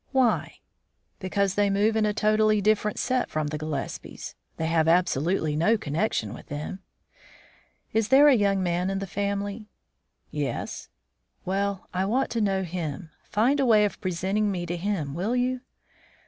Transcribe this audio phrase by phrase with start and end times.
[0.13, 0.57] "Why?"
[1.19, 4.33] "Because they move in a totally different set from the Gillespies.
[4.57, 6.79] They have absolutely no connection with them."
[7.93, 9.67] "Is there a young man in the family?"
[10.31, 10.89] "Yes."
[11.45, 13.11] "Well, I want to know him.
[13.25, 15.61] Find a way of presenting me to him, will you?"